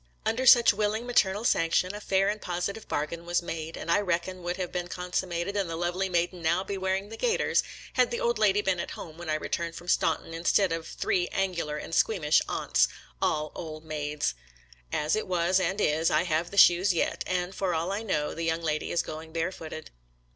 "Under 0.25 0.47
such 0.47 0.73
willing 0.73 1.05
maternal 1.05 1.43
sanc 1.45 1.75
tion, 1.75 1.93
a 1.93 2.01
fair 2.01 2.27
and 2.27 2.41
positive 2.41 2.87
bargain 2.87 3.23
was 3.23 3.43
made; 3.43 3.77
and 3.77 3.91
I 3.91 3.99
reckon 4.01 4.41
would 4.41 4.57
have 4.57 4.71
been 4.71 4.87
consummated 4.87 5.55
and 5.55 5.69
the 5.69 5.75
lovely 5.75 6.09
maiden 6.09 6.41
now 6.41 6.63
be 6.63 6.75
wearing 6.75 7.09
the 7.09 7.17
gaiters, 7.17 7.61
had 7.93 8.09
GETTTSBURG 8.09 8.17
139 8.17 8.17
the 8.19 8.25
old 8.25 8.39
lady 8.39 8.61
been 8.63 8.79
at 8.79 8.91
home 8.95 9.19
when 9.19 9.29
I 9.29 9.35
returned 9.35 9.75
from 9.75 9.87
Staunton, 9.87 10.33
instead 10.33 10.71
of 10.71 10.87
three 10.87 11.27
angular 11.27 11.77
and 11.77 11.93
squeam 11.93 12.23
ish 12.25 12.41
aunts— 12.49 12.87
all 13.21 13.51
old 13.53 13.85
maids. 13.85 14.33
As 14.91 15.15
it 15.15 15.27
was 15.27 15.59
and 15.59 15.79
is, 15.79 16.09
I 16.09 16.23
have 16.23 16.49
the 16.49 16.57
shoes 16.57 16.95
yet, 16.95 17.23
and, 17.27 17.53
for 17.53 17.75
all 17.75 17.91
I 17.91 18.01
know, 18.01 18.33
the 18.33 18.41
young 18.41 18.63
lady 18.63 18.91
is 18.91 19.03
going 19.03 19.31
barefooted. 19.31 19.91